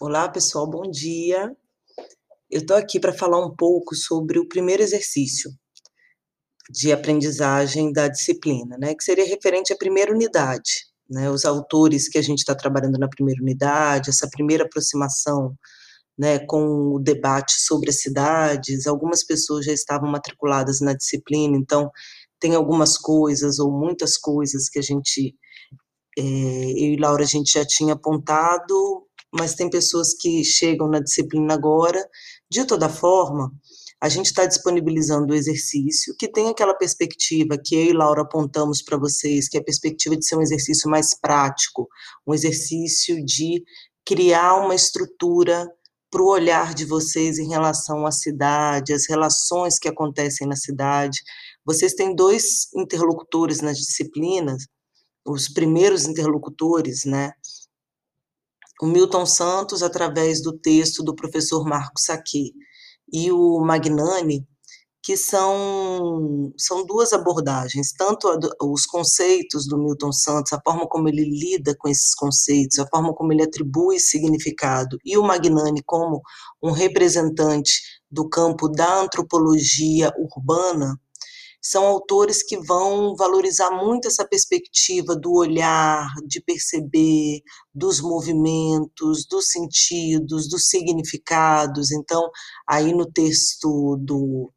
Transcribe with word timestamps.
Olá, 0.00 0.28
pessoal, 0.28 0.64
bom 0.64 0.88
dia. 0.88 1.52
Eu 2.48 2.60
estou 2.60 2.76
aqui 2.76 3.00
para 3.00 3.12
falar 3.12 3.44
um 3.44 3.52
pouco 3.52 3.96
sobre 3.96 4.38
o 4.38 4.48
primeiro 4.48 4.80
exercício 4.80 5.50
de 6.70 6.92
aprendizagem 6.92 7.92
da 7.92 8.06
disciplina, 8.06 8.78
né, 8.78 8.94
que 8.94 9.02
seria 9.02 9.26
referente 9.26 9.72
à 9.72 9.76
primeira 9.76 10.12
unidade, 10.12 10.86
né, 11.10 11.28
os 11.28 11.44
autores 11.44 12.08
que 12.08 12.16
a 12.16 12.22
gente 12.22 12.38
está 12.38 12.54
trabalhando 12.54 12.96
na 12.96 13.08
primeira 13.08 13.42
unidade, 13.42 14.10
essa 14.10 14.30
primeira 14.30 14.62
aproximação, 14.62 15.52
né, 16.16 16.38
com 16.46 16.94
o 16.94 17.00
debate 17.00 17.54
sobre 17.60 17.90
as 17.90 18.00
cidades, 18.00 18.86
algumas 18.86 19.24
pessoas 19.24 19.64
já 19.64 19.72
estavam 19.72 20.08
matriculadas 20.08 20.80
na 20.80 20.94
disciplina, 20.94 21.56
então 21.56 21.90
tem 22.38 22.54
algumas 22.54 22.96
coisas 22.96 23.58
ou 23.58 23.72
muitas 23.72 24.16
coisas 24.16 24.68
que 24.68 24.78
a 24.78 24.82
gente, 24.82 25.34
é, 26.16 26.22
eu 26.22 26.92
e 26.94 26.96
Laura, 26.96 27.24
a 27.24 27.26
gente 27.26 27.50
já 27.50 27.66
tinha 27.66 27.94
apontado, 27.94 29.07
mas 29.32 29.54
tem 29.54 29.68
pessoas 29.68 30.14
que 30.14 30.42
chegam 30.44 30.88
na 30.88 31.00
disciplina 31.00 31.54
agora. 31.54 32.04
De 32.50 32.64
toda 32.64 32.88
forma, 32.88 33.52
a 34.00 34.08
gente 34.08 34.26
está 34.26 34.46
disponibilizando 34.46 35.32
o 35.32 35.36
exercício 35.36 36.14
que 36.16 36.30
tem 36.30 36.48
aquela 36.48 36.74
perspectiva 36.74 37.58
que 37.62 37.74
eu 37.74 37.84
e 37.86 37.92
Laura 37.92 38.22
apontamos 38.22 38.80
para 38.80 38.96
vocês, 38.96 39.48
que 39.48 39.56
é 39.56 39.60
a 39.60 39.64
perspectiva 39.64 40.16
de 40.16 40.26
ser 40.26 40.36
um 40.36 40.42
exercício 40.42 40.88
mais 40.88 41.18
prático, 41.18 41.88
um 42.26 42.32
exercício 42.32 43.24
de 43.24 43.62
criar 44.06 44.54
uma 44.56 44.74
estrutura 44.74 45.68
para 46.10 46.22
o 46.22 46.28
olhar 46.28 46.74
de 46.74 46.84
vocês 46.84 47.38
em 47.38 47.48
relação 47.48 48.06
à 48.06 48.12
cidade, 48.12 48.92
as 48.92 49.06
relações 49.08 49.78
que 49.78 49.88
acontecem 49.88 50.46
na 50.46 50.56
cidade. 50.56 51.20
Vocês 51.64 51.92
têm 51.92 52.14
dois 52.14 52.72
interlocutores 52.74 53.60
nas 53.60 53.76
disciplinas, 53.76 54.64
os 55.26 55.48
primeiros 55.48 56.06
interlocutores, 56.06 57.04
né? 57.04 57.32
O 58.80 58.86
Milton 58.86 59.26
Santos 59.26 59.82
através 59.82 60.42
do 60.42 60.52
texto 60.52 61.02
do 61.02 61.14
professor 61.14 61.64
Marco 61.64 62.00
Saquet 62.00 62.52
e 63.12 63.32
o 63.32 63.60
Magnani, 63.60 64.46
que 65.02 65.16
são, 65.16 66.52
são 66.58 66.84
duas 66.84 67.12
abordagens, 67.12 67.92
tanto 67.92 68.28
os 68.62 68.84
conceitos 68.84 69.66
do 69.66 69.78
Milton 69.78 70.12
Santos, 70.12 70.52
a 70.52 70.60
forma 70.62 70.86
como 70.86 71.08
ele 71.08 71.24
lida 71.24 71.74
com 71.78 71.88
esses 71.88 72.14
conceitos, 72.14 72.78
a 72.78 72.86
forma 72.88 73.14
como 73.14 73.32
ele 73.32 73.42
atribui 73.42 73.98
significado, 73.98 74.98
e 75.04 75.16
o 75.16 75.22
Magnani 75.22 75.82
como 75.86 76.20
um 76.62 76.72
representante 76.72 77.80
do 78.10 78.28
campo 78.28 78.68
da 78.68 79.00
antropologia 79.00 80.12
urbana, 80.18 81.00
são 81.60 81.84
autores 81.84 82.42
que 82.42 82.56
vão 82.58 83.16
valorizar 83.16 83.70
muito 83.70 84.08
essa 84.08 84.26
perspectiva 84.26 85.16
do 85.16 85.32
olhar, 85.32 86.06
de 86.26 86.40
perceber, 86.40 87.40
dos 87.74 88.00
movimentos, 88.00 89.26
dos 89.26 89.50
sentidos, 89.50 90.48
dos 90.48 90.68
significados. 90.68 91.90
Então, 91.90 92.30
aí 92.68 92.92
no 92.92 93.10
texto 93.10 93.96
do, 94.00 94.52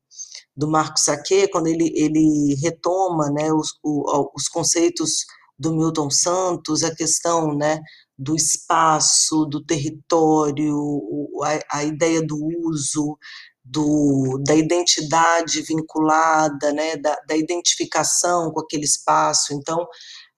do 0.55 0.69
Marco 0.69 0.99
Saquet, 0.99 1.49
quando 1.49 1.67
ele, 1.67 1.91
ele 1.95 2.55
retoma 2.61 3.29
né, 3.31 3.51
os, 3.51 3.69
os 3.83 4.47
conceitos 4.47 5.25
do 5.57 5.75
Milton 5.75 6.09
Santos, 6.09 6.83
a 6.83 6.93
questão 6.93 7.55
né, 7.55 7.79
do 8.17 8.35
espaço, 8.35 9.45
do 9.45 9.63
território, 9.63 10.75
a, 11.43 11.79
a 11.79 11.83
ideia 11.83 12.21
do 12.21 12.37
uso, 12.65 13.17
do, 13.63 14.41
da 14.45 14.55
identidade 14.55 15.61
vinculada, 15.61 16.73
né, 16.73 16.97
da, 16.97 17.15
da 17.27 17.35
identificação 17.35 18.51
com 18.51 18.59
aquele 18.59 18.83
espaço. 18.83 19.53
Então, 19.53 19.87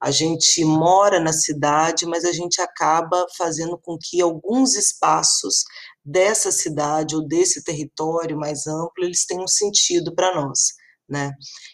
a 0.01 0.11
gente 0.11 0.63
mora 0.65 1.19
na 1.19 1.31
cidade, 1.31 2.05
mas 2.05 2.25
a 2.25 2.31
gente 2.31 2.61
acaba 2.61 3.25
fazendo 3.37 3.77
com 3.77 3.97
que 3.97 4.21
alguns 4.21 4.75
espaços 4.75 5.63
dessa 6.03 6.51
cidade 6.51 7.15
ou 7.15 7.25
desse 7.25 7.63
território 7.63 8.37
mais 8.37 8.67
amplo, 8.67 9.03
eles 9.03 9.25
tenham 9.25 9.47
sentido 9.47 10.13
para 10.13 10.35
nós 10.35 10.82
né? 11.09 11.31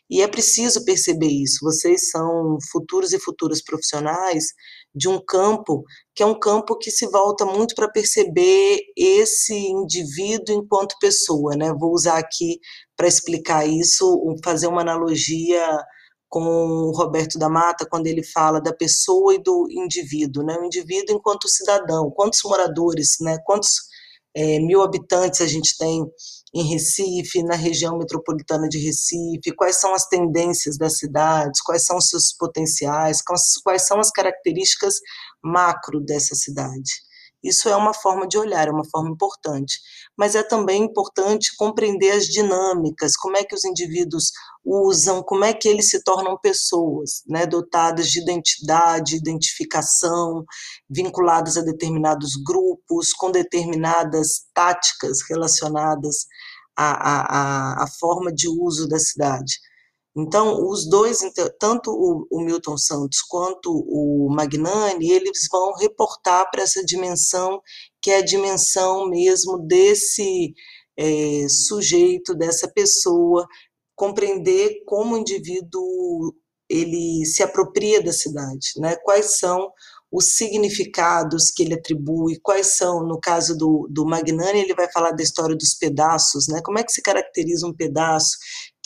E 0.10 0.22
é 0.22 0.28
preciso 0.28 0.84
perceber 0.86 1.28
isso. 1.28 1.60
Vocês 1.62 2.10
são 2.10 2.58
futuros 2.72 3.14
e 3.14 3.20
futuras 3.20 3.64
profissionais 3.64 4.46
de 4.94 5.08
um 5.08 5.24
campo 5.24 5.84
que 6.16 6.24
é 6.24 6.26
um 6.26 6.38
campo 6.38 6.78
que 6.78 6.92
se 6.92 7.08
volta 7.08 7.46
muito 7.46 7.76
para 7.76 7.90
perceber 7.90 8.80
esse 8.98 9.54
indivíduo 9.54 10.56
enquanto 10.56 10.98
pessoa, 11.00 11.56
né? 11.56 11.74
Vou 11.74 11.94
usar 11.94 12.18
aqui 12.18 12.60
para 12.98 13.08
explicar 13.08 13.68
isso, 13.68 14.06
fazer 14.44 14.68
uma 14.68 14.82
analogia 14.82 15.66
com 16.28 16.44
o 16.44 16.92
Roberto 16.92 17.40
da 17.40 17.50
Mata, 17.50 17.88
quando 17.90 18.08
ele 18.08 18.24
fala 18.24 18.62
da 18.62 18.74
pessoa 18.74 19.34
e 19.34 19.42
do 19.42 19.68
indivíduo, 19.70 20.44
né? 20.44 20.58
O 20.60 20.66
indivíduo 20.66 21.16
enquanto 21.16 21.50
cidadão, 21.50 22.12
quantos 22.12 22.42
moradores, 22.44 23.18
né? 23.22 23.38
Quantos 23.46 23.90
é, 24.36 24.60
mil 24.60 24.82
habitantes 24.82 25.42
a 25.42 25.48
gente 25.48 25.76
tem 25.78 26.06
em 26.54 26.64
Recife, 26.64 27.44
na 27.44 27.56
região 27.56 27.98
metropolitana 27.98 28.68
de 28.68 28.78
Recife, 28.80 29.56
quais 29.56 29.80
são 29.80 29.94
as 29.94 30.08
tendências 30.08 30.78
das 30.78 30.98
cidades, 30.98 31.62
quais 31.62 31.86
são 31.86 31.98
os 31.98 32.08
seus 32.08 32.34
potenciais, 32.38 33.22
quais 33.22 33.86
são 33.86 34.00
as 34.00 34.10
características 34.12 34.96
macro 35.44 36.00
dessa 36.00 36.36
cidade. 36.36 37.09
Isso 37.44 37.70
é 37.70 37.76
uma 37.76 37.94
forma 37.94 38.28
de 38.28 38.38
olhar, 38.38 38.68
é 38.68 38.72
uma 38.72 38.86
forma 38.86 39.10
importante. 39.10 39.80
Mas 40.18 40.36
é 40.36 40.44
também 40.44 40.84
importante 40.84 41.56
compreender 41.58 42.12
as 42.12 42.26
dinâmicas, 42.26 43.16
como 43.16 43.38
é 43.38 43.44
que 43.44 43.56
os 43.56 43.64
indivíduos 43.64 44.32
usam, 44.64 45.24
como 45.24 45.46
é 45.46 45.54
que 45.54 45.68
eles 45.68 45.90
se 45.90 46.04
tornam 46.04 46.38
pessoas, 46.38 47.24
né, 47.28 47.46
dotadas 47.46 48.10
de 48.10 48.20
identidade, 48.22 49.16
identificação, 49.16 50.46
vinculadas 50.90 51.58
a 51.58 51.62
determinados 51.62 52.36
grupos, 52.36 53.14
com 53.14 53.32
determinadas 53.32 54.46
táticas 54.54 55.20
relacionadas 55.30 56.28
à, 56.76 57.82
à, 57.82 57.84
à 57.84 57.88
forma 58.00 58.34
de 58.34 58.50
uso 58.50 58.88
da 58.88 59.00
cidade. 59.00 59.60
Então, 60.20 60.68
os 60.68 60.88
dois, 60.90 61.20
tanto 61.60 61.92
o, 62.30 62.42
Milton 62.42 62.78
Santos 62.78 63.22
quanto 63.22 63.72
o 63.72 64.28
Magnani, 64.30 65.10
eles 65.10 65.48
vão 65.50 65.74
reportar 65.76 66.50
para 66.52 66.64
essa 66.64 66.84
dimensão, 66.84 67.62
que 68.02 68.12
é 68.12 68.18
a 68.18 68.26
dimensão 68.26 69.08
mesmo 69.08 69.58
desse 69.60 70.54
é, 70.98 71.48
sujeito, 71.48 72.36
dessa 72.36 72.68
pessoa, 72.68 73.48
compreender 73.96 74.84
como 74.86 75.16
o 75.16 75.18
indivíduo 75.18 76.34
ele 76.70 77.26
se 77.26 77.42
apropria 77.42 78.04
da 78.04 78.12
cidade, 78.12 78.74
né? 78.78 78.96
quais 78.98 79.38
são 79.40 79.72
os 80.12 80.36
significados 80.36 81.52
que 81.52 81.64
ele 81.64 81.76
atribui, 81.76 82.40
quais 82.42 82.78
são, 82.78 83.04
no 83.04 83.20
caso 83.20 83.56
do, 83.56 83.88
do 83.90 84.06
Magnani, 84.06 84.60
ele 84.60 84.74
vai 84.74 84.92
falar 84.92 85.12
da 85.12 85.24
história 85.24 85.56
dos 85.56 85.76
pedaços, 85.76 86.48
né? 86.48 86.62
Como 86.64 86.80
é 86.80 86.84
que 86.84 86.92
se 86.92 87.02
caracteriza 87.02 87.68
um 87.68 87.74
pedaço 87.74 88.32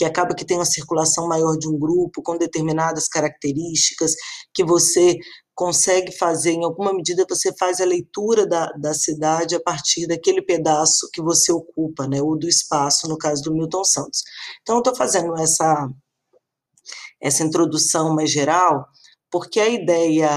que 0.04 0.06
acaba 0.06 0.36
que 0.36 0.44
tem 0.44 0.58
uma 0.58 0.66
circulação 0.66 1.28
maior 1.28 1.58
de 1.58 1.68
um 1.68 1.80
grupo, 1.80 2.22
com 2.22 2.38
determinadas 2.38 3.08
características, 3.08 4.14
que 4.54 4.64
você 4.64 5.18
consegue 5.56 6.12
fazer, 6.12 6.52
em 6.52 6.66
alguma 6.66 6.94
medida, 6.94 7.26
você 7.30 7.54
faz 7.58 7.80
a 7.80 7.86
leitura 7.86 8.46
da, 8.46 8.66
da 8.74 8.94
cidade 8.94 9.56
a 9.56 9.62
partir 9.62 10.06
daquele 10.06 10.42
pedaço 10.42 11.10
que 11.14 11.22
você 11.22 11.54
ocupa, 11.54 12.06
né? 12.06 12.22
Ou 12.22 12.38
do 12.38 12.48
espaço, 12.48 13.08
no 13.08 13.18
caso 13.18 13.44
do 13.44 13.54
Milton 13.54 13.84
Santos. 13.86 14.24
Então, 14.62 14.76
eu 14.76 14.80
estou 14.80 14.96
fazendo 14.96 15.40
essa, 15.40 15.90
essa 17.22 17.44
introdução 17.44 18.14
mais 18.14 18.30
geral, 18.30 18.86
porque 19.32 19.60
a 19.60 19.70
ideia 19.70 20.30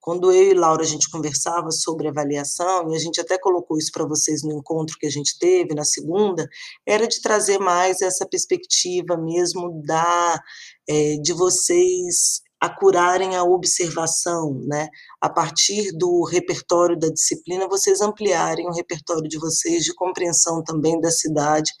quando 0.00 0.32
eu 0.32 0.52
e 0.52 0.54
Laura 0.54 0.82
a 0.82 0.86
gente 0.86 1.10
conversava 1.10 1.70
sobre 1.70 2.08
avaliação, 2.08 2.90
e 2.90 2.96
a 2.96 2.98
gente 2.98 3.20
até 3.20 3.38
colocou 3.38 3.78
isso 3.78 3.92
para 3.92 4.06
vocês 4.06 4.42
no 4.42 4.52
encontro 4.52 4.96
que 4.98 5.06
a 5.06 5.10
gente 5.10 5.38
teve 5.38 5.74
na 5.74 5.84
segunda, 5.84 6.48
era 6.86 7.06
de 7.06 7.20
trazer 7.20 7.58
mais 7.58 8.00
essa 8.00 8.26
perspectiva 8.26 9.16
mesmo 9.16 9.82
da 9.84 10.40
é, 10.88 11.16
de 11.16 11.32
vocês 11.32 12.42
acurarem 12.60 13.36
a 13.36 13.42
observação, 13.42 14.60
né? 14.66 14.88
A 15.18 15.30
partir 15.30 15.92
do 15.96 16.24
repertório 16.24 16.98
da 16.98 17.08
disciplina, 17.08 17.66
vocês 17.66 18.02
ampliarem 18.02 18.66
o 18.68 18.72
repertório 18.72 19.26
de 19.26 19.38
vocês 19.38 19.82
de 19.82 19.94
compreensão 19.94 20.62
também 20.62 21.00
da 21.00 21.10
cidade 21.10 21.72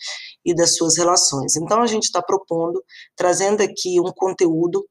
e 0.42 0.54
das 0.54 0.76
suas 0.76 0.96
relações. 0.96 1.54
Então, 1.56 1.82
a 1.82 1.86
gente 1.86 2.04
está 2.04 2.22
propondo, 2.22 2.82
trazendo 3.14 3.62
aqui 3.62 4.00
um 4.00 4.10
conteúdo 4.10 4.82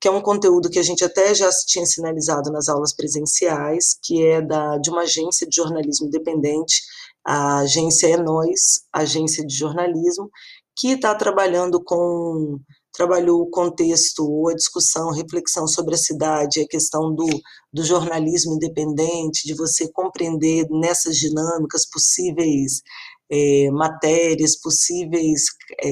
que 0.00 0.08
é 0.08 0.10
um 0.10 0.22
conteúdo 0.22 0.70
que 0.70 0.78
a 0.78 0.82
gente 0.82 1.04
até 1.04 1.34
já 1.34 1.50
tinha 1.66 1.84
sinalizado 1.84 2.50
nas 2.50 2.68
aulas 2.68 2.94
presenciais, 2.94 3.98
que 4.02 4.24
é 4.24 4.40
da, 4.40 4.78
de 4.78 4.90
uma 4.90 5.02
agência 5.02 5.46
de 5.46 5.54
jornalismo 5.54 6.06
independente, 6.06 6.82
a 7.24 7.58
agência 7.58 8.06
é 8.06 8.16
Nós, 8.16 8.80
agência 8.92 9.44
de 9.46 9.54
jornalismo, 9.54 10.30
que 10.74 10.92
está 10.92 11.14
trabalhando 11.14 11.82
com 11.84 12.58
trabalhou 12.92 13.42
o 13.42 13.50
contexto, 13.50 14.48
a 14.48 14.54
discussão, 14.54 15.10
a 15.10 15.14
reflexão 15.14 15.66
sobre 15.66 15.94
a 15.94 15.98
cidade, 15.98 16.60
a 16.60 16.66
questão 16.66 17.14
do, 17.14 17.26
do 17.72 17.84
jornalismo 17.84 18.54
independente, 18.54 19.46
de 19.46 19.54
você 19.54 19.90
compreender 19.92 20.66
nessas 20.70 21.16
dinâmicas 21.16 21.88
possíveis 21.88 22.82
é, 23.30 23.70
matérias, 23.70 24.58
possíveis 24.60 25.44
é, 25.82 25.88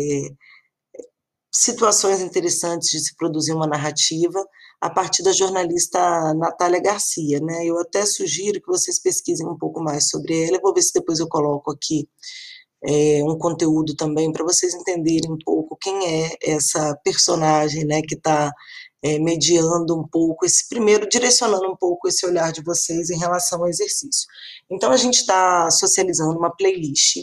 situações 1.58 2.20
interessantes 2.20 2.88
de 2.90 3.00
se 3.00 3.16
produzir 3.16 3.52
uma 3.52 3.66
narrativa 3.66 4.46
a 4.80 4.88
partir 4.88 5.24
da 5.24 5.32
jornalista 5.32 5.98
Natália 6.34 6.80
Garcia, 6.80 7.40
né? 7.40 7.66
Eu 7.66 7.78
até 7.80 8.06
sugiro 8.06 8.60
que 8.60 8.68
vocês 8.68 9.00
pesquisem 9.00 9.44
um 9.44 9.58
pouco 9.58 9.82
mais 9.82 10.08
sobre 10.08 10.44
ela, 10.44 10.56
eu 10.56 10.62
vou 10.62 10.72
ver 10.72 10.82
se 10.82 10.92
depois 10.92 11.18
eu 11.18 11.28
coloco 11.28 11.72
aqui 11.72 12.08
é, 12.86 13.24
um 13.24 13.36
conteúdo 13.36 13.96
também 13.96 14.30
para 14.30 14.44
vocês 14.44 14.72
entenderem 14.72 15.32
um 15.32 15.38
pouco 15.44 15.76
quem 15.80 15.96
é 16.06 16.36
essa 16.44 16.96
personagem, 17.02 17.84
né, 17.84 18.02
que 18.02 18.14
está 18.14 18.52
é, 19.02 19.18
mediando 19.18 19.98
um 19.98 20.06
pouco 20.06 20.46
esse 20.46 20.68
primeiro, 20.68 21.08
direcionando 21.08 21.68
um 21.68 21.76
pouco 21.76 22.06
esse 22.06 22.24
olhar 22.24 22.52
de 22.52 22.62
vocês 22.62 23.10
em 23.10 23.18
relação 23.18 23.60
ao 23.60 23.68
exercício. 23.68 24.28
Então 24.70 24.92
a 24.92 24.96
gente 24.96 25.16
está 25.16 25.68
socializando 25.72 26.38
uma 26.38 26.54
playlist 26.54 27.16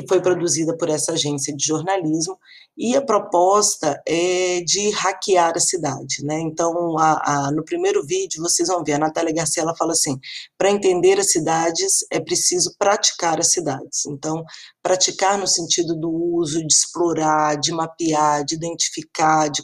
que 0.00 0.06
foi 0.06 0.20
produzida 0.20 0.76
por 0.76 0.88
essa 0.88 1.12
agência 1.12 1.54
de 1.54 1.64
jornalismo, 1.64 2.38
e 2.76 2.94
a 2.94 3.02
proposta 3.04 4.00
é 4.06 4.60
de 4.60 4.90
hackear 4.90 5.54
a 5.56 5.60
cidade, 5.60 6.24
né? 6.24 6.38
Então, 6.40 6.96
a, 6.96 7.46
a, 7.46 7.50
no 7.50 7.64
primeiro 7.64 8.06
vídeo, 8.06 8.40
vocês 8.40 8.68
vão 8.68 8.84
ver, 8.84 8.92
a 8.92 8.98
Natália 8.98 9.34
Garcia, 9.34 9.62
ela 9.62 9.74
fala 9.76 9.92
assim, 9.92 10.16
para 10.56 10.70
entender 10.70 11.18
as 11.18 11.32
cidades, 11.32 12.06
é 12.12 12.20
preciso 12.20 12.74
praticar 12.78 13.40
as 13.40 13.50
cidades. 13.50 14.06
Então, 14.06 14.44
praticar 14.80 15.36
no 15.36 15.46
sentido 15.46 15.96
do 15.96 16.10
uso, 16.10 16.60
de 16.60 16.72
explorar, 16.72 17.56
de 17.56 17.72
mapear, 17.72 18.44
de 18.44 18.54
identificar, 18.54 19.48
de, 19.48 19.62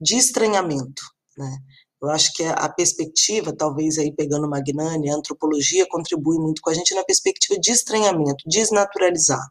de 0.00 0.16
estranhamento, 0.16 1.02
né? 1.36 1.58
Eu 2.04 2.10
acho 2.10 2.32
que 2.34 2.44
a 2.44 2.68
perspectiva, 2.68 3.54
talvez 3.56 3.98
aí 3.98 4.14
pegando 4.14 4.48
Magnani, 4.48 5.10
a 5.10 5.14
antropologia 5.14 5.86
contribui 5.88 6.38
muito 6.38 6.60
com 6.60 6.68
a 6.68 6.74
gente 6.74 6.94
na 6.94 7.02
perspectiva 7.02 7.58
de 7.58 7.72
estranhamento, 7.72 8.44
desnaturalizar. 8.46 9.44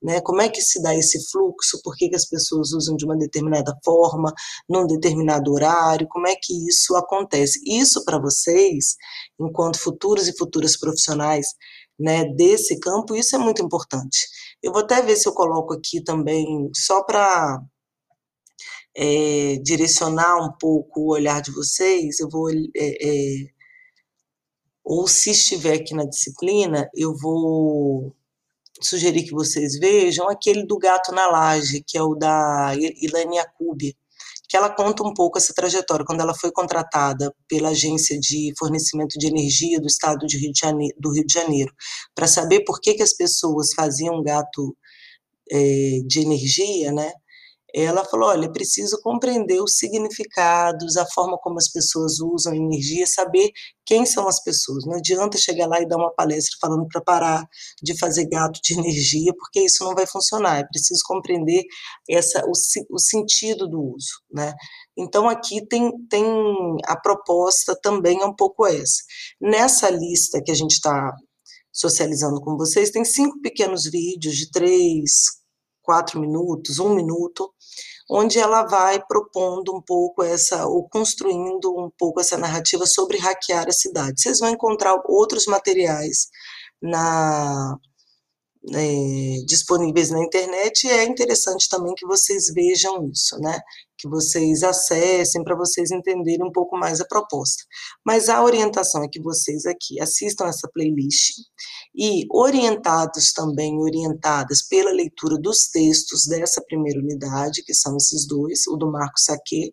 Né? 0.00 0.20
Como 0.20 0.40
é 0.40 0.48
que 0.48 0.62
se 0.62 0.80
dá 0.80 0.94
esse 0.94 1.18
fluxo? 1.30 1.80
Por 1.82 1.96
que, 1.96 2.08
que 2.08 2.14
as 2.14 2.28
pessoas 2.28 2.72
usam 2.72 2.96
de 2.96 3.04
uma 3.04 3.16
determinada 3.16 3.76
forma, 3.84 4.32
num 4.68 4.86
determinado 4.86 5.52
horário? 5.52 6.06
Como 6.08 6.28
é 6.28 6.36
que 6.40 6.68
isso 6.68 6.94
acontece? 6.94 7.58
Isso 7.66 8.04
para 8.04 8.20
vocês, 8.20 8.94
enquanto 9.40 9.80
futuros 9.80 10.28
e 10.28 10.36
futuras 10.36 10.78
profissionais 10.78 11.48
né, 11.98 12.24
desse 12.36 12.78
campo, 12.78 13.16
isso 13.16 13.34
é 13.34 13.38
muito 13.38 13.62
importante. 13.62 14.28
Eu 14.62 14.72
vou 14.72 14.82
até 14.82 15.02
ver 15.02 15.16
se 15.16 15.28
eu 15.28 15.32
coloco 15.32 15.74
aqui 15.74 16.02
também, 16.02 16.70
só 16.74 17.02
para 17.02 17.60
é, 18.96 19.56
direcionar 19.62 20.38
um 20.38 20.52
pouco 20.58 21.00
o 21.00 21.12
olhar 21.12 21.42
de 21.42 21.52
vocês, 21.52 22.18
eu 22.18 22.28
vou. 22.30 22.48
É, 22.50 22.54
é, 22.76 23.46
ou 24.82 25.06
se 25.06 25.30
estiver 25.32 25.74
aqui 25.74 25.94
na 25.94 26.04
disciplina, 26.04 26.88
eu 26.94 27.14
vou 27.16 28.14
sugerir 28.80 29.24
que 29.24 29.32
vocês 29.32 29.78
vejam 29.78 30.28
aquele 30.28 30.64
do 30.64 30.78
gato 30.78 31.12
na 31.12 31.26
laje, 31.26 31.82
que 31.86 31.98
é 31.98 32.02
o 32.02 32.14
da 32.14 32.72
Ilane 32.74 33.36
Yacubi, 33.36 33.96
que 34.48 34.56
ela 34.56 34.70
conta 34.70 35.02
um 35.02 35.12
pouco 35.12 35.38
essa 35.38 35.52
trajetória, 35.52 36.04
quando 36.06 36.20
ela 36.20 36.34
foi 36.34 36.52
contratada 36.52 37.34
pela 37.48 37.70
Agência 37.70 38.18
de 38.18 38.52
Fornecimento 38.58 39.18
de 39.18 39.26
Energia 39.26 39.80
do 39.80 39.88
Estado 39.88 40.24
de 40.26 40.38
Rio 40.38 40.52
de 40.52 40.60
Janeiro, 40.60 40.96
do 41.00 41.12
Rio 41.12 41.26
de 41.26 41.34
Janeiro 41.34 41.72
para 42.14 42.28
saber 42.28 42.60
por 42.64 42.80
que, 42.80 42.94
que 42.94 43.02
as 43.02 43.12
pessoas 43.12 43.72
faziam 43.74 44.22
gato 44.22 44.76
é, 45.50 46.00
de 46.06 46.20
energia, 46.20 46.92
né? 46.92 47.12
Ela 47.84 48.04
falou: 48.04 48.30
olha, 48.30 48.50
preciso 48.50 48.98
compreender 49.02 49.60
os 49.60 49.76
significados, 49.76 50.96
a 50.96 51.04
forma 51.06 51.36
como 51.38 51.58
as 51.58 51.68
pessoas 51.68 52.20
usam 52.20 52.54
energia, 52.54 53.06
saber 53.06 53.50
quem 53.84 54.06
são 54.06 54.26
as 54.26 54.42
pessoas. 54.42 54.86
Não 54.86 54.94
adianta 54.94 55.36
chegar 55.36 55.66
lá 55.66 55.80
e 55.80 55.86
dar 55.86 55.98
uma 55.98 56.12
palestra 56.14 56.56
falando 56.58 56.86
para 56.88 57.02
parar 57.02 57.46
de 57.82 57.96
fazer 57.98 58.26
gato 58.28 58.60
de 58.62 58.72
energia, 58.80 59.32
porque 59.38 59.60
isso 59.60 59.84
não 59.84 59.94
vai 59.94 60.06
funcionar. 60.06 60.58
É 60.58 60.64
preciso 60.64 61.00
compreender 61.06 61.64
essa, 62.08 62.42
o, 62.46 62.52
o 62.94 62.98
sentido 62.98 63.68
do 63.68 63.94
uso. 63.94 64.22
Né? 64.32 64.54
Então, 64.96 65.28
aqui 65.28 65.66
tem, 65.66 65.92
tem 66.08 66.24
a 66.86 66.98
proposta 66.98 67.78
também 67.82 68.22
é 68.22 68.24
um 68.24 68.34
pouco 68.34 68.66
essa. 68.66 69.02
Nessa 69.38 69.90
lista 69.90 70.42
que 70.42 70.50
a 70.50 70.54
gente 70.54 70.72
está 70.72 71.12
socializando 71.70 72.40
com 72.40 72.56
vocês, 72.56 72.90
tem 72.90 73.04
cinco 73.04 73.38
pequenos 73.42 73.84
vídeos 73.84 74.34
de 74.34 74.50
três, 74.50 75.12
quatro 75.86 76.20
minutos, 76.20 76.80
um 76.80 76.94
minuto, 76.94 77.50
onde 78.10 78.38
ela 78.38 78.64
vai 78.64 79.00
propondo 79.06 79.74
um 79.74 79.80
pouco 79.80 80.22
essa, 80.22 80.66
ou 80.66 80.88
construindo 80.88 81.72
um 81.78 81.90
pouco 81.96 82.20
essa 82.20 82.36
narrativa 82.36 82.84
sobre 82.84 83.18
hackear 83.18 83.66
a 83.68 83.72
cidade. 83.72 84.20
Vocês 84.20 84.40
vão 84.40 84.50
encontrar 84.50 85.00
outros 85.06 85.46
materiais 85.46 86.26
na, 86.82 87.78
é, 88.74 89.44
disponíveis 89.46 90.10
na 90.10 90.22
internet 90.22 90.86
e 90.86 90.90
é 90.90 91.04
interessante 91.04 91.68
também 91.68 91.94
que 91.94 92.06
vocês 92.06 92.52
vejam 92.52 93.08
isso, 93.10 93.38
né? 93.38 93.58
Que 93.98 94.08
vocês 94.08 94.62
acessem 94.62 95.44
para 95.44 95.56
vocês 95.56 95.90
entenderem 95.90 96.44
um 96.44 96.50
pouco 96.50 96.76
mais 96.76 97.00
a 97.00 97.06
proposta. 97.06 97.62
Mas 98.04 98.28
a 98.28 98.42
orientação 98.42 99.04
é 99.04 99.08
que 99.08 99.22
vocês 99.22 99.66
aqui 99.66 100.00
assistam 100.00 100.46
essa 100.46 100.68
playlist 100.72 101.32
e 101.94 102.26
orientados 102.30 103.32
também, 103.32 103.78
orientadas 103.78 104.66
pela 104.66 104.90
leitura 104.90 105.38
dos 105.38 105.68
textos 105.68 106.26
dessa 106.26 106.62
primeira 106.66 107.00
unidade, 107.00 107.62
que 107.64 107.72
são 107.72 107.96
esses 107.96 108.26
dois, 108.26 108.66
o 108.66 108.76
do 108.76 108.90
Marco 108.90 109.18
Saquet, 109.18 109.72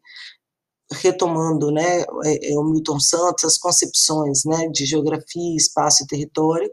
retomando 0.91 1.71
né, 1.71 2.01
é, 2.25 2.53
é, 2.53 2.59
o 2.59 2.63
Milton 2.63 2.99
Santos, 2.99 3.45
as 3.45 3.57
concepções 3.57 4.43
né, 4.45 4.67
de 4.67 4.85
geografia, 4.85 5.55
espaço 5.55 6.03
e 6.03 6.07
território, 6.07 6.69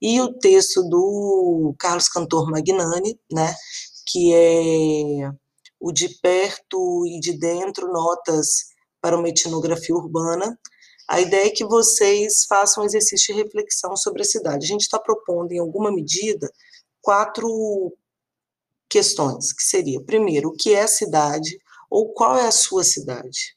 e 0.00 0.20
o 0.20 0.32
texto 0.38 0.82
do 0.88 1.74
Carlos 1.78 2.08
Cantor 2.08 2.50
Magnani, 2.50 3.18
né, 3.30 3.54
que 4.06 4.32
é 4.34 5.30
o 5.80 5.92
de 5.92 6.08
perto 6.20 7.06
e 7.06 7.18
de 7.18 7.32
dentro, 7.32 7.92
notas 7.92 8.66
para 9.00 9.18
uma 9.18 9.28
etnografia 9.28 9.94
urbana. 9.94 10.58
A 11.08 11.20
ideia 11.20 11.46
é 11.46 11.50
que 11.50 11.64
vocês 11.64 12.44
façam 12.48 12.82
um 12.82 12.86
exercício 12.86 13.34
de 13.34 13.42
reflexão 13.42 13.96
sobre 13.96 14.22
a 14.22 14.24
cidade. 14.24 14.64
A 14.64 14.68
gente 14.68 14.82
está 14.82 14.98
propondo, 14.98 15.52
em 15.52 15.58
alguma 15.58 15.90
medida, 15.90 16.50
quatro 17.00 17.92
questões, 18.88 19.52
que 19.52 19.62
seria, 19.62 20.00
primeiro, 20.02 20.50
o 20.50 20.52
que 20.52 20.72
é 20.72 20.82
a 20.82 20.88
cidade, 20.88 21.58
ou 21.92 22.12
qual 22.14 22.36
é 22.36 22.46
a 22.46 22.52
sua 22.52 22.84
cidade? 22.84 23.56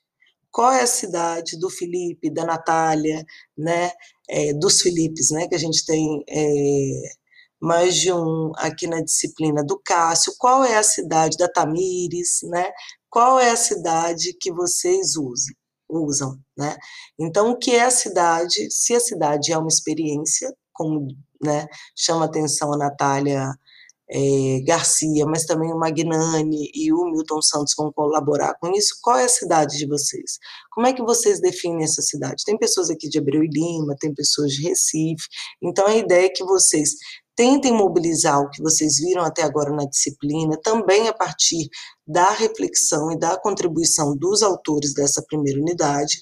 qual 0.56 0.72
é 0.72 0.84
a 0.84 0.88
cidade 0.88 1.60
do 1.60 1.70
Felipe, 1.70 2.30
da 2.30 2.46
Natália, 2.46 3.26
né, 3.58 3.92
é, 4.30 4.54
dos 4.54 4.80
Filipes, 4.80 5.30
né, 5.30 5.50
que 5.50 5.56
a 5.56 5.58
gente 5.58 5.86
tem 5.86 6.24
é, 6.30 7.12
mais 7.60 7.98
de 7.98 8.10
um 8.14 8.54
aqui 8.56 8.88
na 8.88 9.02
disciplina 9.02 9.62
do 9.66 9.78
Cássio, 9.78 10.34
qual 10.38 10.64
é 10.64 10.78
a 10.78 10.84
cidade 10.84 11.36
da 11.36 11.50
Tamires, 11.50 12.40
né, 12.44 12.72
qual 13.10 13.38
é 13.38 13.50
a 13.50 13.56
cidade 13.58 14.34
que 14.40 14.50
vocês 14.50 15.18
usam, 15.18 15.54
usam, 15.90 16.40
né, 16.58 16.78
então 17.20 17.52
o 17.52 17.58
que 17.58 17.72
é 17.72 17.84
a 17.84 17.92
cidade, 17.92 18.72
se 18.72 18.96
a 18.96 19.00
cidade 19.02 19.52
é 19.52 19.58
uma 19.58 19.68
experiência, 19.68 20.56
como, 20.72 21.10
né, 21.44 21.68
chama 21.94 22.24
atenção 22.24 22.72
a 22.74 22.78
Natália 22.78 23.46
é, 24.10 24.62
Garcia, 24.66 25.26
mas 25.26 25.46
também 25.46 25.72
o 25.74 25.80
Magnani 25.80 26.70
e 26.74 26.94
o 26.94 27.06
Milton 27.06 27.42
Santos 27.42 27.74
vão 27.78 27.92
colaborar 27.92 28.56
com 28.60 28.72
isso. 28.72 28.96
Qual 29.02 29.18
é 29.18 29.26
a 29.26 29.30
cidade 29.30 29.78
de 29.78 29.88
vocês? 29.88 30.38
Como 30.72 30.86
é 30.86 30.94
que 30.94 31.02
vocês 31.02 31.42
definem 31.42 31.84
essa 31.84 32.02
cidade? 32.02 32.44
Tem 32.46 32.58
pessoas 32.58 32.90
aqui 32.90 33.10
de 33.10 33.18
Abreu 33.18 33.44
e 33.44 33.48
Lima, 33.48 33.96
tem 34.00 34.14
pessoas 34.14 34.52
de 34.52 34.68
Recife. 34.68 35.28
Então 35.62 35.88
a 35.88 35.96
ideia 35.96 36.28
é 36.28 36.30
que 36.30 36.44
vocês 36.44 36.92
tentem 37.36 37.74
mobilizar 37.74 38.40
o 38.40 38.50
que 38.50 38.62
vocês 38.62 38.98
viram 38.98 39.24
até 39.24 39.44
agora 39.44 39.72
na 39.72 39.86
disciplina, 39.86 40.58
também 40.64 41.08
a 41.10 41.14
partir 41.14 41.68
da 42.08 42.32
reflexão 42.32 43.12
e 43.12 43.20
da 43.20 43.38
contribuição 43.38 44.16
dos 44.16 44.42
autores 44.42 44.94
dessa 44.94 45.22
primeira 45.28 45.60
unidade, 45.60 46.20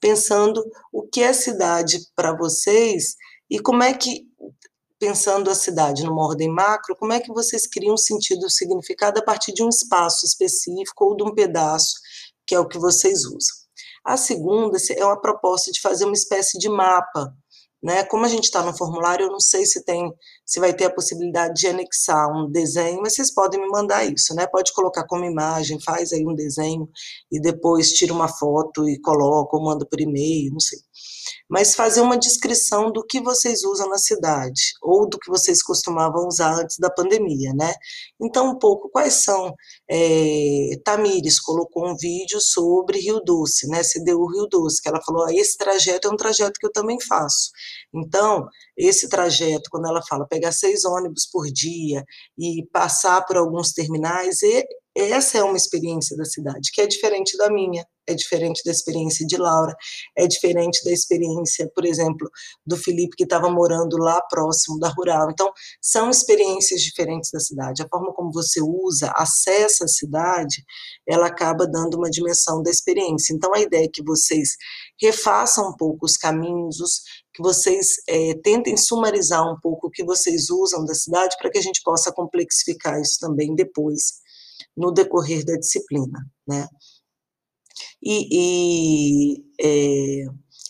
pensando 0.00 0.62
o 0.92 1.02
que 1.02 1.22
é 1.22 1.32
cidade 1.32 1.98
para 2.14 2.36
vocês 2.36 3.16
e 3.50 3.58
como 3.58 3.82
é 3.82 3.92
que 3.94 4.26
pensando 4.98 5.50
a 5.50 5.54
cidade 5.54 6.04
numa 6.04 6.24
ordem 6.24 6.48
macro, 6.48 6.96
como 6.96 7.12
é 7.12 7.20
que 7.20 7.32
vocês 7.32 7.66
criam 7.66 7.96
sentido 7.96 8.48
significado 8.50 9.18
a 9.18 9.22
partir 9.22 9.52
de 9.52 9.62
um 9.62 9.68
espaço 9.68 10.24
específico 10.24 11.04
ou 11.04 11.16
de 11.16 11.22
um 11.22 11.34
pedaço, 11.34 11.94
que 12.46 12.54
é 12.54 12.58
o 12.58 12.68
que 12.68 12.78
vocês 12.78 13.24
usam. 13.24 13.64
A 14.04 14.16
segunda 14.16 14.76
é 14.96 15.04
uma 15.04 15.20
proposta 15.20 15.70
de 15.72 15.80
fazer 15.80 16.04
uma 16.04 16.14
espécie 16.14 16.58
de 16.58 16.68
mapa, 16.68 17.34
né? 17.82 18.04
Como 18.04 18.24
a 18.24 18.28
gente 18.28 18.44
está 18.44 18.62
no 18.62 18.76
formulário, 18.76 19.26
eu 19.26 19.30
não 19.30 19.40
sei 19.40 19.66
se 19.66 19.84
tem, 19.84 20.12
se 20.44 20.60
vai 20.60 20.74
ter 20.74 20.84
a 20.84 20.94
possibilidade 20.94 21.54
de 21.54 21.66
anexar 21.66 22.30
um 22.30 22.50
desenho, 22.50 23.00
mas 23.02 23.14
vocês 23.14 23.32
podem 23.32 23.60
me 23.60 23.68
mandar 23.68 24.04
isso, 24.04 24.34
né? 24.34 24.46
Pode 24.46 24.72
colocar 24.72 25.06
como 25.06 25.24
imagem, 25.24 25.80
faz 25.82 26.12
aí 26.12 26.26
um 26.26 26.34
desenho 26.34 26.88
e 27.30 27.40
depois 27.40 27.92
tira 27.92 28.12
uma 28.12 28.28
foto 28.28 28.88
e 28.88 29.00
coloca 29.00 29.56
ou 29.56 29.64
manda 29.64 29.86
por 29.86 30.00
e-mail, 30.00 30.52
não 30.52 30.60
sei 30.60 30.78
mas 31.48 31.74
fazer 31.74 32.00
uma 32.00 32.18
descrição 32.18 32.90
do 32.90 33.04
que 33.04 33.20
vocês 33.20 33.64
usam 33.64 33.88
na 33.88 33.98
cidade, 33.98 34.72
ou 34.82 35.08
do 35.08 35.18
que 35.18 35.30
vocês 35.30 35.62
costumavam 35.62 36.26
usar 36.26 36.54
antes 36.54 36.78
da 36.78 36.90
pandemia, 36.90 37.52
né? 37.54 37.74
Então, 38.20 38.50
um 38.50 38.58
pouco, 38.58 38.88
quais 38.90 39.24
são, 39.24 39.54
é, 39.90 40.70
Tamires 40.84 41.38
colocou 41.40 41.88
um 41.88 41.96
vídeo 41.96 42.40
sobre 42.40 42.98
Rio 42.98 43.20
Doce, 43.20 43.68
né, 43.68 43.82
CDU 43.82 44.26
Rio 44.26 44.46
Doce, 44.48 44.80
que 44.80 44.88
ela 44.88 45.02
falou, 45.04 45.24
ah, 45.24 45.34
esse 45.34 45.56
trajeto 45.56 46.08
é 46.08 46.10
um 46.10 46.16
trajeto 46.16 46.58
que 46.58 46.66
eu 46.66 46.72
também 46.72 46.98
faço. 47.00 47.50
Então, 47.94 48.46
esse 48.76 49.08
trajeto, 49.08 49.68
quando 49.70 49.86
ela 49.86 50.02
fala 50.08 50.26
pegar 50.26 50.52
seis 50.52 50.84
ônibus 50.84 51.26
por 51.30 51.46
dia 51.46 52.04
e 52.38 52.66
passar 52.72 53.24
por 53.24 53.36
alguns 53.36 53.72
terminais, 53.72 54.42
essa 54.96 55.38
é 55.38 55.42
uma 55.42 55.56
experiência 55.56 56.16
da 56.16 56.24
cidade, 56.24 56.70
que 56.72 56.80
é 56.80 56.86
diferente 56.86 57.36
da 57.36 57.50
minha, 57.50 57.84
é 58.06 58.14
diferente 58.14 58.62
da 58.64 58.70
experiência 58.70 59.26
de 59.26 59.36
Laura, 59.36 59.74
é 60.16 60.26
diferente 60.26 60.84
da 60.84 60.92
experiência, 60.92 61.70
por 61.74 61.84
exemplo, 61.84 62.30
do 62.64 62.76
Felipe, 62.76 63.16
que 63.16 63.24
estava 63.24 63.50
morando 63.50 63.96
lá 63.96 64.20
próximo 64.22 64.78
da 64.78 64.88
rural. 64.88 65.30
Então, 65.30 65.50
são 65.80 66.10
experiências 66.10 66.80
diferentes 66.82 67.30
da 67.32 67.40
cidade. 67.40 67.82
A 67.82 67.88
forma 67.88 68.12
como 68.12 68.30
você 68.30 68.60
usa, 68.60 69.10
acessa 69.16 69.84
a 69.84 69.88
cidade, 69.88 70.62
ela 71.08 71.26
acaba 71.26 71.66
dando 71.66 71.96
uma 71.96 72.10
dimensão 72.10 72.62
da 72.62 72.70
experiência. 72.70 73.34
Então, 73.34 73.54
a 73.54 73.60
ideia 73.60 73.86
é 73.86 73.90
que 73.92 74.02
vocês 74.04 74.50
refaçam 75.00 75.70
um 75.70 75.76
pouco 75.76 76.06
os 76.06 76.16
caminhos, 76.16 76.80
os, 76.80 77.02
que 77.32 77.42
vocês 77.42 77.86
é, 78.08 78.34
tentem 78.42 78.76
sumarizar 78.76 79.42
um 79.50 79.58
pouco 79.60 79.88
o 79.88 79.90
que 79.90 80.04
vocês 80.04 80.50
usam 80.50 80.84
da 80.84 80.94
cidade, 80.94 81.36
para 81.40 81.50
que 81.50 81.58
a 81.58 81.62
gente 81.62 81.80
possa 81.82 82.12
complexificar 82.12 83.00
isso 83.00 83.18
também 83.18 83.54
depois 83.54 84.23
no 84.76 84.92
decorrer 84.92 85.44
da 85.44 85.56
disciplina, 85.56 86.26
né? 86.46 86.68
E, 88.02 88.28
e 88.30 89.44
é, 89.60 90.26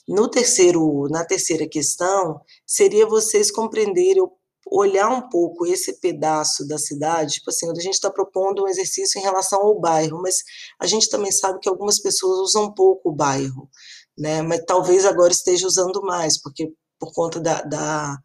no 0.09 0.29
terceiro, 0.29 1.09
na 1.09 1.25
terceira 1.25 1.67
questão, 1.67 2.41
seria 2.67 3.07
vocês 3.07 3.51
compreenderem, 3.51 4.23
olhar 4.67 5.09
um 5.09 5.29
pouco 5.29 5.67
esse 5.67 6.01
pedaço 6.01 6.67
da 6.67 6.79
cidade, 6.79 7.35
tipo 7.35 7.51
assim, 7.51 7.71
a 7.71 7.75
gente 7.75 7.95
está 7.95 8.11
propondo 8.11 8.63
um 8.65 8.69
exercício 8.69 9.19
em 9.19 9.23
relação 9.23 9.61
ao 9.61 9.79
bairro, 9.79 10.21
mas 10.23 10.43
a 10.81 10.87
gente 10.87 11.09
também 11.09 11.31
sabe 11.31 11.59
que 11.61 11.69
algumas 11.69 11.99
pessoas 12.01 12.39
usam 12.51 12.73
pouco 12.73 13.11
o 13.11 13.15
bairro, 13.15 13.69
né? 14.17 14.43
Mas 14.43 14.65
talvez 14.67 15.05
agora 15.05 15.33
esteja 15.33 15.67
usando 15.67 16.03
mais, 16.03 16.41
porque 16.41 16.73
por 16.99 17.13
conta 17.13 17.41
da, 17.41 17.63
da, 17.63 18.17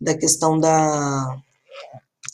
da 0.00 0.16
questão 0.16 0.58
da 0.58 1.36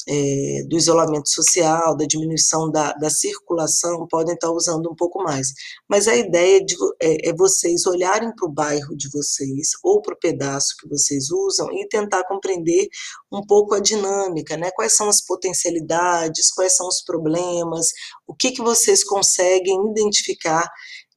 é, 0.09 0.63
do 0.67 0.77
isolamento 0.77 1.29
social, 1.29 1.95
da 1.95 2.07
diminuição 2.07 2.71
da, 2.71 2.93
da, 2.95 3.11
circulação, 3.11 4.07
podem 4.09 4.35
estar 4.35 4.51
usando 4.51 4.91
um 4.91 4.95
pouco 4.95 5.23
mais. 5.23 5.49
Mas 5.87 6.09
a 6.09 6.17
ideia 6.17 6.65
de, 6.65 6.75
é, 7.01 7.29
é 7.29 7.35
vocês 7.35 7.85
olharem 7.87 8.35
para 8.35 8.49
o 8.49 8.53
bairro 8.53 8.97
de 8.97 9.11
vocês, 9.11 9.73
ou 9.85 10.01
para 10.01 10.15
o 10.15 10.19
pedaço 10.19 10.75
que 10.81 10.89
vocês 10.89 11.31
usam, 11.31 11.71
e 11.73 11.87
tentar 11.89 12.25
compreender 12.25 12.89
um 13.31 13.45
pouco 13.47 13.75
a 13.75 13.81
dinâmica, 13.81 14.57
né? 14.57 14.71
quais 14.71 14.97
são 14.97 15.09
as 15.09 15.23
potencialidades, 15.23 16.51
quais 16.53 16.75
são 16.75 16.89
os 16.89 17.03
problemas, 17.03 17.89
o 18.27 18.35
que, 18.35 18.51
que 18.53 18.63
vocês 18.63 19.05
conseguem 19.05 19.91
identificar 19.91 20.67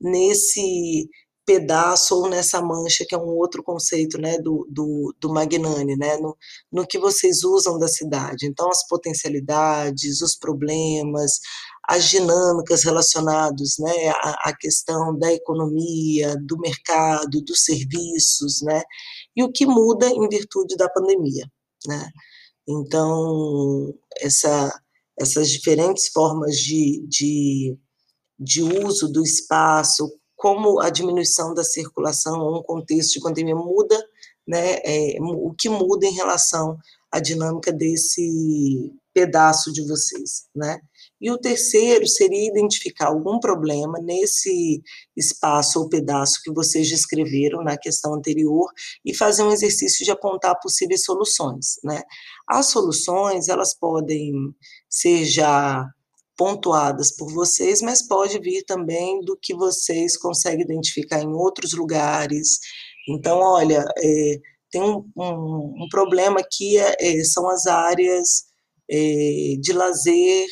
nesse 0.02 1.08
pedaço 1.52 2.16
ou 2.16 2.30
nessa 2.30 2.62
mancha, 2.62 3.06
que 3.06 3.14
é 3.14 3.18
um 3.18 3.36
outro 3.36 3.62
conceito 3.62 4.18
né, 4.18 4.38
do, 4.38 4.66
do, 4.72 5.14
do 5.20 5.34
Magnani, 5.34 5.98
né, 5.98 6.16
no, 6.16 6.38
no 6.72 6.88
que 6.88 6.98
vocês 6.98 7.44
usam 7.44 7.78
da 7.78 7.90
cidade. 7.90 8.46
Então, 8.46 8.70
as 8.70 8.88
potencialidades, 8.88 10.22
os 10.22 10.38
problemas, 10.38 11.40
as 11.86 12.06
dinâmicas 12.06 12.86
relacionadas 12.86 13.76
né, 13.80 14.08
à, 14.12 14.50
à 14.50 14.56
questão 14.58 15.18
da 15.20 15.34
economia, 15.34 16.38
do 16.42 16.58
mercado, 16.58 17.42
dos 17.42 17.66
serviços, 17.66 18.62
né, 18.62 18.82
e 19.36 19.44
o 19.44 19.52
que 19.52 19.66
muda 19.66 20.08
em 20.08 20.30
virtude 20.30 20.78
da 20.78 20.88
pandemia. 20.88 21.52
Né. 21.86 22.10
Então, 22.66 23.94
essa, 24.22 24.74
essas 25.20 25.50
diferentes 25.50 26.08
formas 26.08 26.56
de, 26.56 27.06
de, 27.10 27.78
de 28.40 28.64
uso 28.64 29.12
do 29.12 29.22
espaço, 29.22 30.10
como 30.42 30.80
a 30.80 30.90
diminuição 30.90 31.54
da 31.54 31.64
circulação 31.64 32.40
ou 32.42 32.58
um 32.58 32.64
contexto 32.64 33.14
de 33.14 33.20
pandemia 33.20 33.56
muda, 33.56 33.96
né, 34.48 34.80
é, 34.84 35.18
o 35.22 35.54
que 35.54 35.70
muda 35.70 36.08
em 36.08 36.14
relação 36.14 36.80
à 37.12 37.20
dinâmica 37.20 37.72
desse 37.72 38.92
pedaço 39.14 39.72
de 39.72 39.88
vocês, 39.88 40.48
né? 40.56 40.80
E 41.20 41.30
o 41.30 41.38
terceiro 41.38 42.08
seria 42.08 42.50
identificar 42.50 43.10
algum 43.10 43.40
problema 43.40 44.00
nesse 44.02 44.82
espaço 45.16 45.80
ou 45.80 45.90
pedaço 45.90 46.42
que 46.44 46.52
vocês 46.52 46.90
descreveram 46.90 47.64
na 47.64 47.78
questão 47.78 48.16
anterior 48.16 48.68
e 49.06 49.14
fazer 49.14 49.44
um 49.44 49.52
exercício 49.52 50.04
de 50.04 50.10
apontar 50.10 50.60
possíveis 50.60 51.04
soluções, 51.04 51.76
né? 51.84 52.02
As 52.48 52.66
soluções, 52.68 53.48
elas 53.48 53.76
podem 53.76 54.34
ser 54.90 55.24
já 55.26 55.88
pontuadas 56.42 57.16
por 57.16 57.32
vocês, 57.32 57.84
mas 57.84 58.02
pode 58.02 58.40
vir 58.40 58.64
também 58.64 59.22
do 59.22 59.38
que 59.38 59.54
vocês 59.54 60.18
conseguem 60.18 60.66
identificar 60.66 61.22
em 61.22 61.32
outros 61.32 61.72
lugares. 61.74 62.58
Então, 63.08 63.38
olha, 63.38 63.86
é, 64.00 64.40
tem 64.72 64.82
um, 64.82 65.08
um, 65.16 65.84
um, 65.84 65.88
problema 65.92 66.40
aqui, 66.40 66.80
é, 66.80 66.96
é, 67.00 67.24
são 67.24 67.48
as 67.48 67.68
áreas 67.68 68.46
é, 68.90 69.54
de 69.62 69.72
lazer 69.72 70.48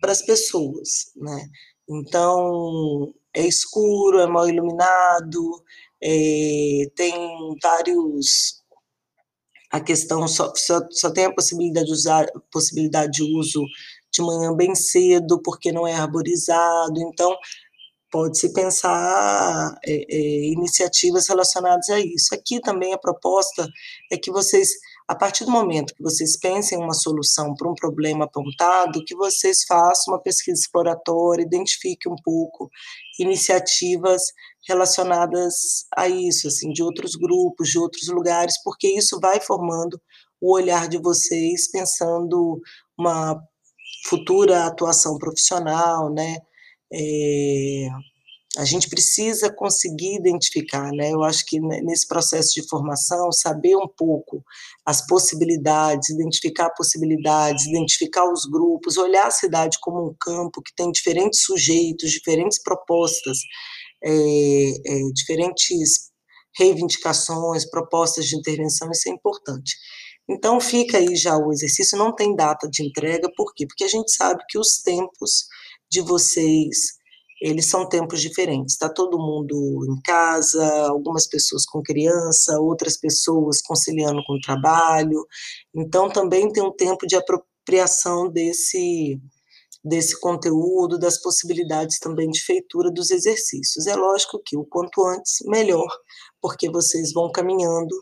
para 0.00 0.10
as 0.10 0.22
pessoas, 0.22 1.12
né? 1.14 1.48
Então, 1.88 3.14
é 3.32 3.46
escuro, 3.46 4.18
é 4.18 4.26
mal 4.26 4.48
iluminado, 4.48 5.62
é, 6.02 6.90
tem 6.96 7.14
vários 7.62 8.58
a 9.70 9.80
questão 9.80 10.26
só, 10.26 10.52
só, 10.56 10.80
só, 10.90 11.10
tem 11.10 11.26
a 11.26 11.34
possibilidade 11.34 11.86
de 11.86 11.92
usar 11.92 12.26
possibilidade 12.50 13.12
de 13.12 13.22
uso 13.22 13.62
de 14.12 14.22
manhã 14.22 14.54
bem 14.54 14.74
cedo, 14.74 15.40
porque 15.42 15.72
não 15.72 15.86
é 15.86 15.94
arborizado. 15.94 17.00
Então, 17.00 17.36
pode-se 18.10 18.52
pensar 18.52 19.78
é, 19.84 20.04
é, 20.08 20.44
iniciativas 20.52 21.28
relacionadas 21.28 21.88
a 21.90 22.00
isso. 22.00 22.34
Aqui 22.34 22.60
também 22.60 22.92
a 22.92 22.98
proposta 22.98 23.68
é 24.10 24.16
que 24.16 24.30
vocês, 24.30 24.70
a 25.06 25.14
partir 25.14 25.44
do 25.44 25.50
momento 25.50 25.94
que 25.94 26.02
vocês 26.02 26.38
pensem 26.38 26.78
uma 26.78 26.94
solução 26.94 27.54
para 27.54 27.70
um 27.70 27.74
problema 27.74 28.24
apontado, 28.24 29.04
que 29.04 29.14
vocês 29.14 29.64
façam 29.64 30.14
uma 30.14 30.22
pesquisa 30.22 30.60
exploratória, 30.60 31.42
identifiquem 31.42 32.10
um 32.10 32.16
pouco 32.22 32.70
iniciativas 33.18 34.22
relacionadas 34.66 35.86
a 35.96 36.08
isso, 36.08 36.48
assim, 36.48 36.72
de 36.72 36.82
outros 36.82 37.14
grupos, 37.14 37.68
de 37.68 37.78
outros 37.78 38.08
lugares, 38.08 38.54
porque 38.62 38.88
isso 38.88 39.18
vai 39.20 39.40
formando 39.40 40.00
o 40.40 40.54
olhar 40.54 40.88
de 40.88 40.98
vocês 40.98 41.70
pensando 41.70 42.60
uma 42.96 43.40
futura 44.08 44.66
atuação 44.66 45.18
profissional, 45.18 46.12
né? 46.12 46.38
É, 46.92 47.88
a 48.56 48.64
gente 48.64 48.88
precisa 48.88 49.52
conseguir 49.52 50.16
identificar, 50.16 50.90
né? 50.92 51.12
Eu 51.12 51.22
acho 51.22 51.44
que 51.46 51.60
nesse 51.60 52.08
processo 52.08 52.54
de 52.54 52.66
formação, 52.66 53.30
saber 53.30 53.76
um 53.76 53.86
pouco 53.86 54.42
as 54.86 55.06
possibilidades, 55.06 56.08
identificar 56.08 56.70
possibilidades, 56.70 57.66
identificar 57.66 58.24
os 58.32 58.46
grupos, 58.46 58.96
olhar 58.96 59.26
a 59.26 59.30
cidade 59.30 59.78
como 59.80 60.08
um 60.08 60.14
campo 60.18 60.62
que 60.62 60.74
tem 60.74 60.90
diferentes 60.90 61.42
sujeitos, 61.42 62.10
diferentes 62.10 62.60
propostas, 62.62 63.38
é, 64.02 64.10
é, 64.10 65.12
diferentes 65.12 66.08
reivindicações, 66.56 67.68
propostas 67.70 68.26
de 68.26 68.36
intervenção, 68.36 68.90
isso 68.90 69.08
é 69.08 69.12
importante. 69.12 69.76
Então 70.28 70.60
fica 70.60 70.98
aí 70.98 71.16
já 71.16 71.36
o 71.36 71.52
exercício, 71.52 71.96
não 71.96 72.14
tem 72.14 72.36
data 72.36 72.68
de 72.68 72.84
entrega, 72.84 73.30
por 73.36 73.54
quê? 73.54 73.66
Porque 73.66 73.84
a 73.84 73.88
gente 73.88 74.12
sabe 74.12 74.42
que 74.48 74.58
os 74.58 74.78
tempos 74.82 75.46
de 75.90 76.02
vocês, 76.02 76.98
eles 77.40 77.68
são 77.70 77.88
tempos 77.88 78.20
diferentes. 78.20 78.74
Está 78.74 78.88
todo 78.90 79.18
mundo 79.18 79.86
em 79.90 80.00
casa, 80.02 80.88
algumas 80.88 81.26
pessoas 81.26 81.64
com 81.64 81.82
criança, 81.82 82.60
outras 82.60 82.98
pessoas 82.98 83.62
conciliando 83.62 84.22
com 84.26 84.34
o 84.34 84.40
trabalho. 84.40 85.26
Então 85.74 86.10
também 86.10 86.52
tem 86.52 86.62
um 86.62 86.72
tempo 86.72 87.06
de 87.06 87.16
apropriação 87.16 88.30
desse 88.30 89.18
desse 89.84 90.18
conteúdo, 90.20 90.98
das 90.98 91.20
possibilidades 91.22 91.98
também 91.98 92.28
de 92.28 92.42
feitura 92.42 92.90
dos 92.90 93.10
exercícios. 93.10 93.86
É 93.86 93.94
lógico 93.94 94.40
que 94.44 94.56
o 94.56 94.64
quanto 94.64 95.06
antes 95.06 95.38
melhor, 95.46 95.88
porque 96.42 96.70
vocês 96.70 97.12
vão 97.12 97.30
caminhando 97.32 97.94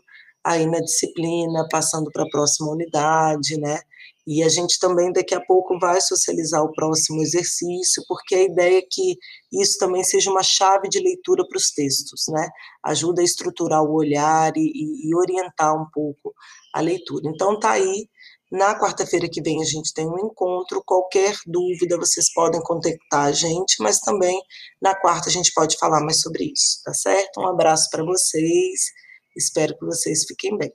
aí 0.47 0.65
na 0.65 0.79
disciplina, 0.79 1.67
passando 1.69 2.09
para 2.09 2.23
a 2.23 2.29
próxima 2.29 2.71
unidade, 2.71 3.59
né? 3.59 3.81
E 4.25 4.43
a 4.43 4.49
gente 4.49 4.79
também 4.79 5.11
daqui 5.11 5.35
a 5.35 5.41
pouco 5.41 5.77
vai 5.79 5.99
socializar 5.99 6.63
o 6.63 6.71
próximo 6.71 7.21
exercício, 7.21 8.03
porque 8.07 8.35
a 8.35 8.43
ideia 8.43 8.79
é 8.79 8.87
que 8.89 9.17
isso 9.53 9.77
também 9.77 10.03
seja 10.03 10.31
uma 10.31 10.43
chave 10.43 10.87
de 10.89 10.99
leitura 10.99 11.45
para 11.47 11.57
os 11.57 11.71
textos, 11.71 12.25
né? 12.29 12.49
Ajuda 12.83 13.21
a 13.21 13.25
estruturar 13.25 13.83
o 13.83 13.93
olhar 13.93 14.53
e, 14.55 15.09
e 15.09 15.15
orientar 15.15 15.73
um 15.75 15.85
pouco 15.93 16.33
a 16.73 16.79
leitura. 16.81 17.29
Então 17.29 17.59
tá 17.59 17.71
aí. 17.71 18.07
Na 18.49 18.79
quarta-feira 18.79 19.27
que 19.29 19.41
vem 19.41 19.61
a 19.61 19.65
gente 19.65 19.93
tem 19.93 20.07
um 20.07 20.25
encontro. 20.25 20.81
Qualquer 20.85 21.35
dúvida 21.45 21.97
vocês 21.97 22.31
podem 22.33 22.61
contactar 22.61 23.25
a 23.25 23.31
gente, 23.33 23.75
mas 23.81 23.99
também 23.99 24.41
na 24.81 24.95
quarta 24.95 25.27
a 25.27 25.31
gente 25.31 25.51
pode 25.53 25.77
falar 25.77 25.99
mais 25.99 26.21
sobre 26.21 26.45
isso, 26.45 26.81
tá 26.85 26.93
certo? 26.93 27.41
Um 27.41 27.47
abraço 27.47 27.89
para 27.91 28.05
vocês 28.05 28.93
Espero 29.37 29.77
que 29.77 29.85
vocês 29.85 30.25
fiquem 30.25 30.57
bem. 30.57 30.71